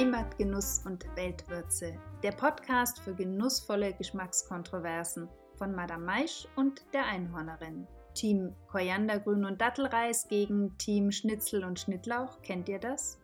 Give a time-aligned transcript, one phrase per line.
[0.00, 7.86] Heimatgenuss und Weltwürze, der Podcast für genussvolle Geschmackskontroversen von Madame Maisch und der Einhornerin.
[8.14, 13.18] Team Koriandergrün und Dattelreis gegen Team Schnitzel und Schnittlauch, kennt ihr das?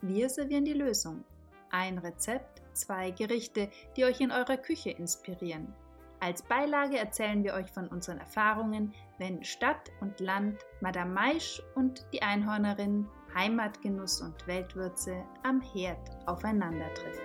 [0.00, 1.22] Wir servieren die Lösung.
[1.70, 3.68] Ein Rezept, zwei Gerichte,
[3.98, 5.74] die euch in eurer Küche inspirieren.
[6.20, 12.06] Als Beilage erzählen wir euch von unseren Erfahrungen, wenn Stadt und Land, Madame Maisch und
[12.14, 17.24] die Einhornerin Heimatgenuss und Weltwürze am Herd aufeinandertreffen.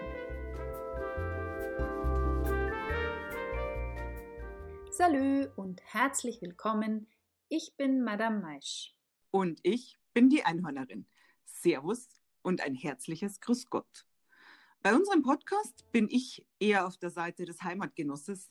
[4.90, 7.08] Salü und herzlich willkommen.
[7.50, 8.96] Ich bin Madame Maisch.
[9.32, 11.06] Und ich bin die Einhornerin.
[11.46, 12.08] Servus
[12.42, 14.08] und ein herzliches Grüß Gott.
[14.82, 18.50] Bei unserem Podcast bin ich eher auf der Seite des Heimatgenusses,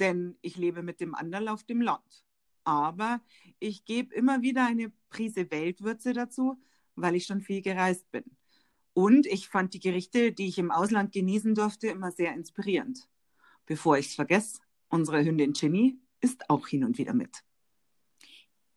[0.00, 2.24] denn ich lebe mit dem Anderl auf dem Land.
[2.64, 3.20] Aber
[3.58, 6.58] ich gebe immer wieder eine Prise Weltwürze dazu,
[6.96, 8.24] weil ich schon viel gereist bin.
[8.92, 13.06] Und ich fand die Gerichte, die ich im Ausland genießen durfte, immer sehr inspirierend.
[13.66, 17.42] Bevor ich es vergesse, unsere Hündin Ginny ist auch hin und wieder mit.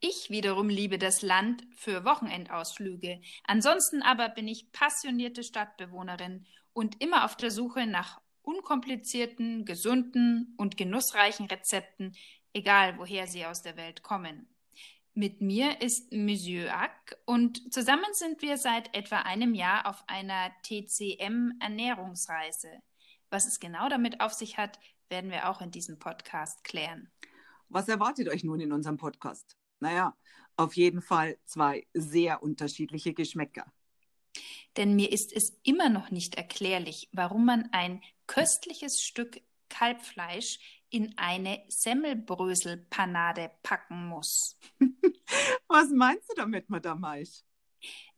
[0.02, 3.22] Ich wiederum liebe das Land für Wochenendausflüge.
[3.44, 10.78] Ansonsten aber bin ich passionierte Stadtbewohnerin und immer auf der Suche nach unkomplizierten, gesunden und
[10.78, 12.16] genussreichen Rezepten,
[12.54, 14.48] egal woher sie aus der Welt kommen.
[15.14, 20.52] Mit mir ist Monsieur Ack und zusammen sind wir seit etwa einem Jahr auf einer
[20.64, 22.70] TCM-Ernährungsreise.
[23.30, 24.80] Was es genau damit auf sich hat,
[25.10, 27.12] werden wir auch in diesem Podcast klären.
[27.70, 29.58] Was erwartet euch nun in unserem Podcast?
[29.80, 30.16] Naja,
[30.56, 33.66] auf jeden Fall zwei sehr unterschiedliche Geschmäcker.
[34.78, 41.18] Denn mir ist es immer noch nicht erklärlich, warum man ein köstliches Stück Kalbfleisch in
[41.18, 44.58] eine Semmelbröselpanade packen muss.
[45.68, 47.44] Was meinst du damit, Madame Maisch?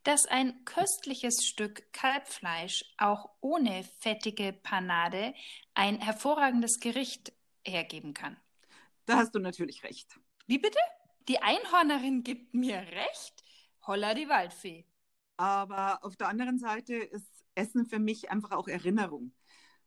[0.04, 5.34] Dass ein köstliches Stück Kalbfleisch auch ohne fettige Panade
[5.76, 7.34] ein hervorragendes Gericht
[7.66, 8.38] hergeben kann.
[9.06, 10.20] Da hast du natürlich recht.
[10.48, 10.80] Wie bitte?
[11.28, 13.44] Die Einhornerin gibt mir recht?
[13.86, 14.86] Holla die Waldfee.
[15.38, 19.34] Aber auf der anderen Seite ist Essen für mich einfach auch Erinnerung.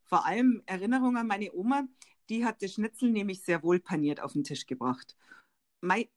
[0.05, 1.87] Vor allem Erinnerung an meine Oma,
[2.29, 5.17] die hat das Schnitzel nämlich sehr wohl paniert auf den Tisch gebracht.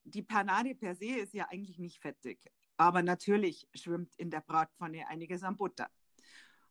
[0.05, 2.39] Die Panade per se ist ja eigentlich nicht fettig,
[2.77, 5.89] aber natürlich schwimmt in der Bratpfanne einiges an Butter.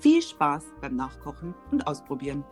[0.00, 2.44] Viel Spaß beim Nachkochen und Ausprobieren.